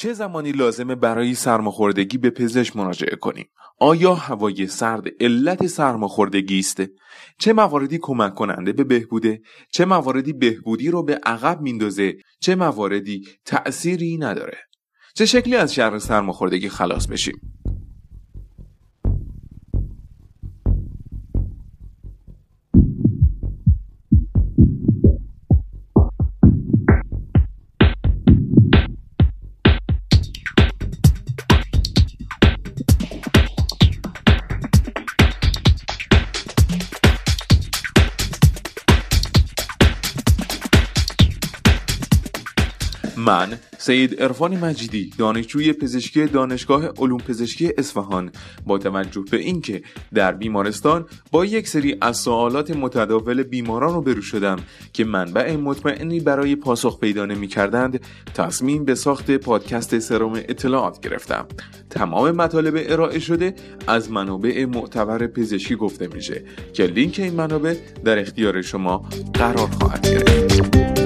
[0.00, 3.46] چه زمانی لازمه برای سرماخوردگی به پزشک مراجعه کنیم؟
[3.78, 6.82] آیا هوای سرد علت سرماخوردگی است؟
[7.38, 9.40] چه مواردی کمک کننده به بهبوده؟
[9.72, 14.58] چه مواردی بهبودی رو به عقب میندازه؟ چه مواردی تأثیری نداره؟
[15.14, 17.59] چه شکلی از شر سرماخوردگی خلاص بشیم؟
[43.20, 48.32] من سید ارفان مجیدی دانشجوی پزشکی دانشگاه علوم پزشکی اصفهان.
[48.66, 49.82] با توجه به اینکه
[50.14, 54.56] در بیمارستان با یک سری از سوالات متداول بیماران رو برو شدم
[54.92, 58.00] که منبع مطمئنی برای پاسخ پیدا نمی کردند
[58.34, 61.46] تصمیم به ساخت پادکست سرم اطلاعات گرفتم.
[61.90, 63.54] تمام مطالب ارائه شده
[63.86, 70.06] از منابع معتبر پزشکی گفته میشه که لینک این منابع در اختیار شما قرار خواهد
[70.06, 70.99] گرفت.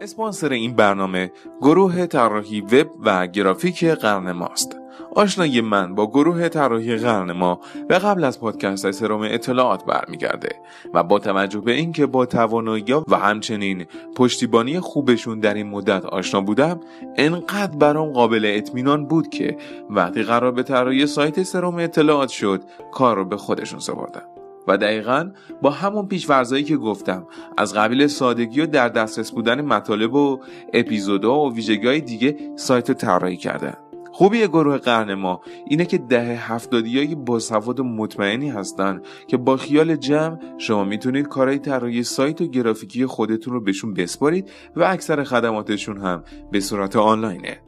[0.00, 4.76] اسپانسر این برنامه گروه طراحی وب و گرافیک قرن ماست.
[5.14, 10.56] آشنایی من با گروه طراحی قرن ما به قبل از پادکست سرم اطلاعات برمیگرده
[10.94, 13.86] و با توجه به اینکه با توانایی و همچنین
[14.16, 16.80] پشتیبانی خوبشون در این مدت آشنا بودم
[17.16, 19.56] انقدر برام قابل اطمینان بود که
[19.90, 24.33] وقتی قرار به طراحی سایت سرم اطلاعات شد کار رو به خودشون سپردم.
[24.68, 25.30] و دقیقا
[25.62, 27.26] با همون پیش ورزایی که گفتم
[27.56, 30.40] از قبیل سادگی و در دسترس بودن مطالب و
[30.72, 33.74] اپیزودها و ویژگی دیگه سایت رو طراحی کردن
[34.14, 39.56] خوبی گروه قرن ما اینه که ده هفتادی های باسواد و مطمئنی هستن که با
[39.56, 45.24] خیال جمع شما می‌تونید کارهای طراحی سایت و گرافیکی خودتون رو بهشون بسپارید و اکثر
[45.24, 47.60] خدماتشون هم به صورت آنلاینه.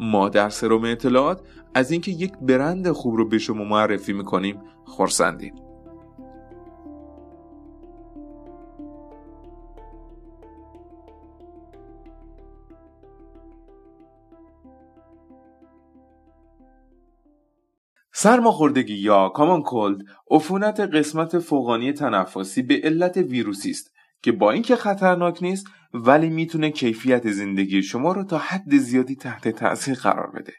[0.00, 1.40] ما در سروم اطلاعات
[1.74, 5.63] از اینکه یک برند خوب رو به شما معرفی می‌کنیم خورسندیم
[18.24, 19.98] سرماخوردگی یا کامان کولد
[20.30, 26.70] عفونت قسمت فوقانی تنفسی به علت ویروسی است که با اینکه خطرناک نیست ولی می‌تونه
[26.70, 30.52] کیفیت زندگی شما رو تا حد زیادی تحت تاثیر قرار بده.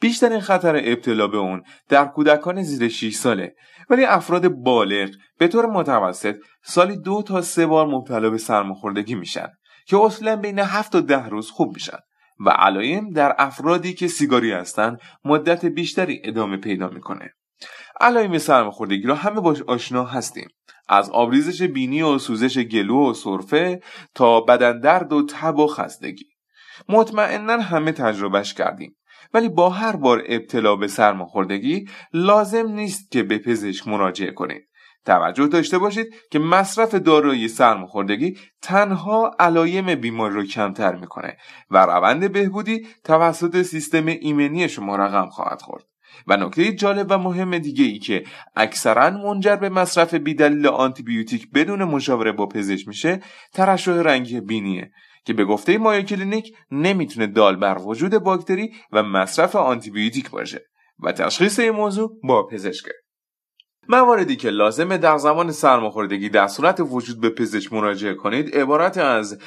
[0.00, 3.54] بیشترین خطر ابتلا به اون در کودکان زیر 6 ساله.
[3.90, 9.48] ولی افراد بالغ به طور متوسط سالی دو تا سه بار مبتلا به سرماخوردگی میشن
[9.86, 11.98] که اصلا بین 7 تا ده روز خوب میشن
[12.46, 17.30] و علایم در افرادی که سیگاری هستند مدت بیشتری ادامه پیدا می‌کنه.
[18.00, 20.48] علائم سرماخوردگی را همه باش آشنا هستیم.
[20.88, 23.80] از آبریزش بینی و سوزش گلو و سرفه
[24.14, 26.26] تا بدن درد و تب و خستگی.
[26.88, 28.96] مطمئنا همه تجربهش کردیم.
[29.34, 34.68] ولی با هر بار ابتلا به سرماخوردگی لازم نیست که به پزشک مراجعه کنید.
[35.04, 41.36] توجه داشته باشید که مصرف داروی سرماخوردگی تنها علایم بیماری رو کمتر می‌کنه
[41.70, 45.93] و روند بهبودی توسط سیستم ایمنی شما رقم خواهد خورد.
[46.26, 48.24] و نکته جالب و مهم دیگه ای که
[48.56, 53.20] اکثرا منجر به مصرف بیدلیل آنتیبیوتیک بدون مشاوره با پزشک میشه
[53.52, 54.90] ترشح رنگی بینیه
[55.24, 60.64] که به گفته مایو کلینیک نمی‌تونه دال بر وجود باکتری و مصرف آنتیبیوتیک باشه
[60.98, 62.92] و تشخیص این موضوع با پزشکه.
[63.88, 69.38] مواردی که لازمه در زمان سرماخوردگی در صورت وجود به پزشک مراجعه کنید عبارتند از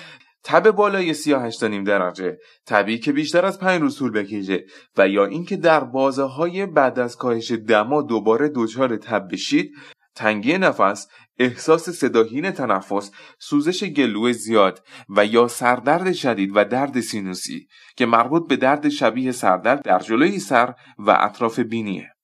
[0.48, 2.38] تب بالای 38 درجه.
[2.68, 4.66] تبی که بیشتر از 5 روز طول بکشه
[4.98, 9.72] و یا اینکه در بازه های بعد از کاهش دما دوباره دچار تب بشید
[10.16, 11.08] تنگی نفس
[11.40, 18.06] احساس صدا حین تنفس سوزش گلو زیاد و یا سردرد شدید و درد سینوسی که
[18.06, 22.17] مربوط به درد شبیه سردرد در جلوی سر و اطراف بینیه.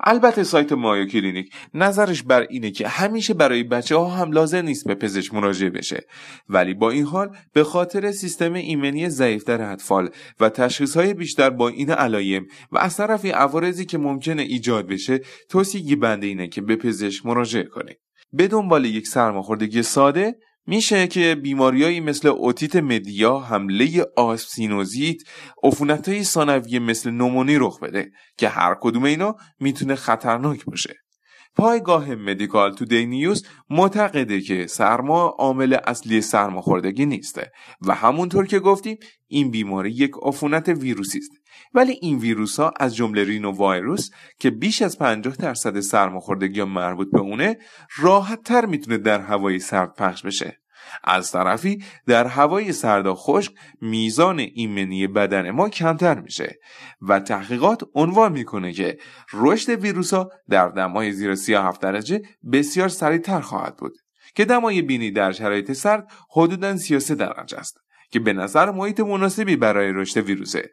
[0.00, 4.86] البته سایت مایو کلینیک نظرش بر اینه که همیشه برای بچه ها هم لازم نیست
[4.86, 6.06] به پزشک مراجعه بشه.
[6.48, 10.10] ولی با این حال به خاطر سیستم ایمنی ضعیفتر اطفال
[10.40, 15.20] و تشخیص های بیشتر با این علایم و از طرفی عوارضی که ممکنه ایجاد بشه
[15.48, 17.98] توصیه بنده اینه که به پزشک مراجعه کنید
[18.32, 20.36] به دنبال یک سرماخوردگی ساده
[20.66, 25.16] میشه که بیماریایی مثل اوتیت مدیا، حمله آسم، سینوزیت، عفونت
[26.06, 31.03] های ثانویه مثل پنومونی رخ بده که هر کدوم اینا می‌تونه خطرناک باشه.
[31.56, 37.52] پایگاه مدیکال تو دی نیوز معتقده که سرما عامل اصلی سرماخوردگی نیسته
[37.86, 38.96] و همونطور که گفتیم
[39.26, 41.30] این بیماری یک عفونت ویروسی است.
[41.74, 47.10] ولی این ویروس ها از جمله رینو وایروس که بیش از 50 درصد سرماخوردگی مربوط
[47.12, 47.58] به اونه
[47.96, 50.63] راحت تر می‌تونه در هوای سرد پخش بشه.
[51.04, 56.58] از طرفی در هوای سرد و خشک میزان ایمنی بدن ما کمتر میشه
[57.02, 58.98] و تحقیقات عنوان می‌کنه که
[59.32, 62.22] رشد ویروس ها در دمای زیر 37 درجه
[62.52, 63.96] بسیار سریعتر خواهد بود
[64.34, 67.80] که دمای بینی در شرایط سرد حدودا 33 درجه است
[68.10, 70.70] که به نظر محیط مناسبی برای رشد ویروسه.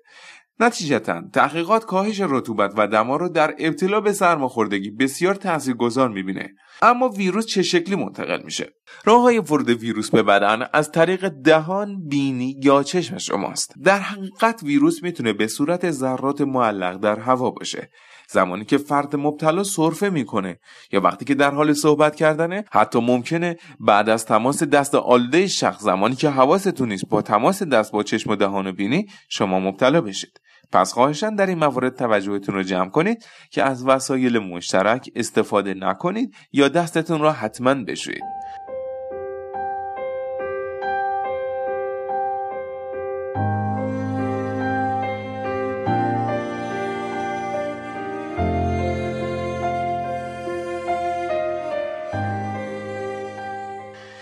[0.62, 6.50] نتیجتا تحقیقات کاهش رطوبت و دما رو در ابتلا به سرماخوردگی بسیار تاثیرگذار می‌بینه.
[6.82, 8.70] اما ویروس چه شکلی منتقل میشه؟
[9.06, 13.74] راه های ورود ویروس به بدن از طریق دهان بینی یا چشم شماست.
[13.84, 17.90] در حقیقت ویروس می‌تونه به صورت ذرات معلق در هوا باشه.
[18.30, 20.60] زمانی که فرد مبتلا سرفه می‌کنه
[20.92, 25.82] یا وقتی که در حال صحبت کردنه حتی ممکنه بعد از تماس دست آلوده شخص
[25.84, 30.02] زمانی که حواستون نیست با تماس دست با چشم و دهان و بینی شما مبتلا
[30.02, 30.40] بشید.
[30.72, 36.36] پس خواهشان در این موارد توجهتون رو جمع کنید که از وسایل مشترک استفاده نکنید
[36.52, 38.24] یا دستتون را حتما بشویید.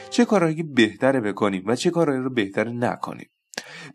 [0.09, 3.29] چه کارهایی بهتره بکنیم و چه کارهایی رو بهتر نکنیم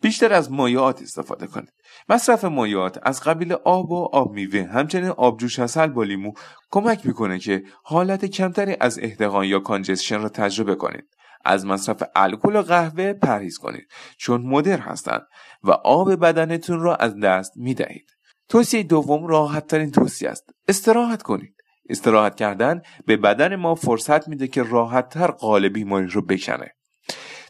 [0.05, 1.73] بیشتر از مایعات استفاده کنید.
[2.09, 6.33] مصرف مایعات از قبیل آب و آب میوه همچنین آبجوش اصل با لیمو
[6.71, 11.05] کمک می‌کنه که حالت کمتری از احتقان یا کانجسشن را تجربه کنید.
[11.45, 15.23] از مصرف الکل و قهوه پرهیز کنید چون مدر هستند
[15.63, 18.11] و آب بدنتون را از دست می‌دهید.
[18.49, 20.51] توصیه دوم راحت ترین توصیه است.
[20.69, 21.55] استراحت کنید.
[21.89, 26.75] استراحت کردن به بدن ما فرصت میده که راحت تر قالب بیماری رو بکنه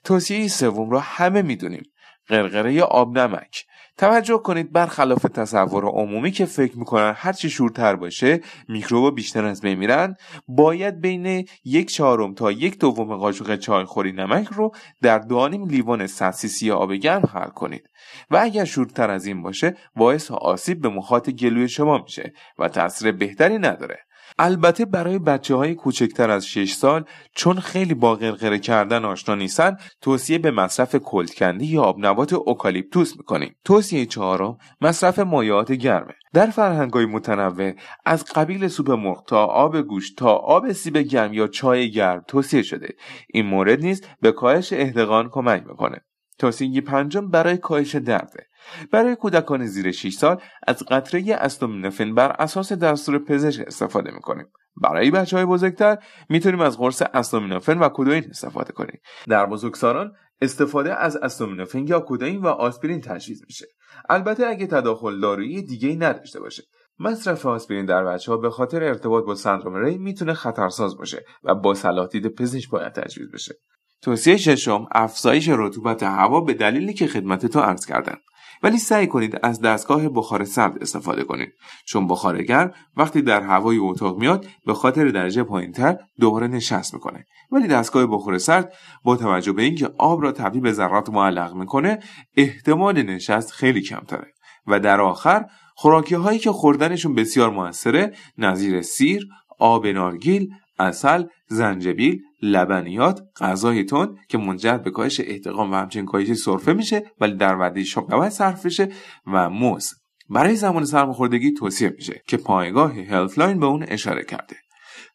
[0.05, 1.83] توصیه سوم را همه می‌دونیم.
[2.29, 3.67] قرقره یا آب نمک.
[3.99, 9.79] توجه کنید برخلاف تصور عمومی که فکر می‌کنن هرچی شورتر باشه میکروبا بیشتر از بین
[9.79, 10.17] میرن
[10.49, 14.73] باید بین یک چهارم تا یک دوم قاشق چای خوری نمک رو
[15.03, 17.91] در دانیم لیوان 100 سیسی آب گرم حل کنید.
[18.31, 23.13] و اگر شورتر از این باشه باعث آسیب به مخاط گلوی شما میشه و تاثیر
[23.13, 23.99] بهتری نداره.
[24.39, 27.05] البته برای بچه های کوچکتر از 6 سال
[27.35, 33.57] چون خیلی با غرغره کردن آشنا نیستن توصیه به مصرف کلدکندی یا آبنبات اوکالیپتوس می‌کنیم.
[33.65, 37.73] توصیه چهارم مصرف مایعات گرمه در فرهنگ های متنوع
[38.05, 42.63] از قبیل سوپ مرغ تا آب گوشت تا آب سیب گرم یا چای گرم توصیه
[42.63, 42.89] شده.
[43.29, 46.01] این مورد نیز به کاهش احتقان کمک می‌کنه.
[46.39, 48.47] توصیه پنجم برای کاهش درده
[48.91, 54.47] برای کودکان زیر 6 سال از قطره استامینوفن بر اساس دستور پزشک استفاده می‌کنیم.
[54.77, 59.01] برای بچه های بزرگتر می‌تونیم از قرص استامینوفن و کودوین استفاده کنیم.
[59.29, 63.67] در بزرگسالان استفاده از استامینوفن یا کودوین و آسپرین تجویز میشه.
[64.09, 66.63] البته اگه تداخل دارویی دیگه ای نداشته باشه.
[66.99, 71.55] مصرف آسپرین در بچه ها به خاطر ارتباط با سندروم ری می‌تونه خطرساز باشه و
[71.55, 73.55] با صلاح دید پزشک باید تجویز بشه.
[74.03, 78.19] توصیه ششم افزایش رطوبت هوا به دلیلی که خدمت عرض کردم.
[78.63, 81.53] ولی سعی کنید از دستگاه بخار سرد استفاده کنید.
[81.87, 87.27] چون بخار گرم وقتی در هوای اتاق میاد به خاطر درجه پایینتر دوباره نشست می‌کنه.
[87.53, 88.73] ولی دستگاه بخار سرد
[89.05, 91.99] با توجه به اینکه آب را تبدیل به ذرات معلق می‌کنه
[92.37, 94.35] احتمال نشست خیلی کمتره.
[94.67, 99.29] و در آخر خوراکی هایی که خوردنشون بسیار موثره نظیر سیر
[99.59, 106.33] آب نارگیل اصل زنجبیل لبنیات غذای تون که منجر به کاهش احتقان و همچنین کاهش
[106.33, 108.89] سرفه میشه ولی در وعده شب نباید صرف بشه
[109.27, 109.95] و موز.
[110.31, 114.57] برای زمان سرماخوردگی توصیه میشه که پایگاه هلفلاین به اون اشاره کرده.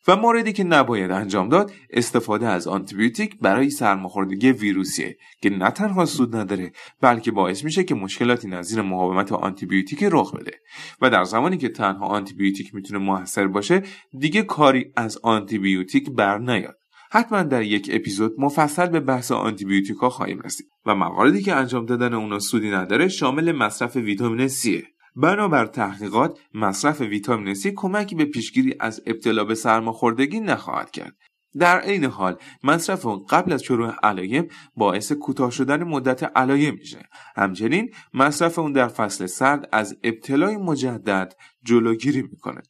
[0.08, 6.06] و موردی که نباید انجام داد استفاده از آنتیبیوتیک برای سرماخوردگی ویروسیه که نه تنها
[6.06, 10.52] سود نداره بلکه باعث میشه که مشکلاتی نظیر مقاومت آنتیبیوتیک رخ بده.
[11.02, 13.84] و در زمانی که تنها آنتیبیوتیک می‌تونه موثر باشه
[14.20, 16.76] دیگه کاری از آنتیبیوتیک بر نیاد.
[17.12, 20.68] حتما در یک اپیزود مفصل به بحث آنتیبیوتیکا خواهیم رسید.
[20.86, 24.68] و مواردی که انجام دادن اونا سودی نداره شامل مصرف ویتامین C.
[25.16, 31.18] بنابر تحقیقات مصرف ویتامین C کمکی به پیشگیری از ابتلا به سرماخوردگی نخواهد کرد.
[31.58, 37.10] در عین حال مصرف اون قبل از شروع علایم باعث کوتاه شدن مدت علایم میشه.
[37.36, 42.62] همچنین مصرف اون در فصل سرد از ابتلای مجدد جلوگیری می‌کنه.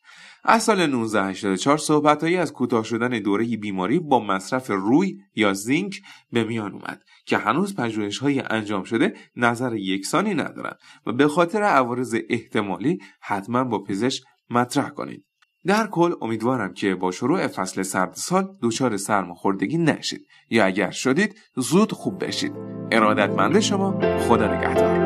[0.43, 6.43] از سال 1984 صحبتهایی از کوتاه شدن دوره بیماری با مصرف روی یا زینک به
[6.43, 12.15] میان اومد که هنوز پژوهش های انجام شده نظر یکسانی ندارند و به خاطر عوارض
[12.29, 15.28] احتمالی حتما با پزشک مطرح کنید.
[15.69, 20.27] در کل امیدوارم که با شروع فصل سرد سال دچار سرماخوردگی نشید.
[20.49, 22.53] یا اگر شدید زود خوب بشید.
[22.91, 24.98] ارادتمند شما خدا نگهدار.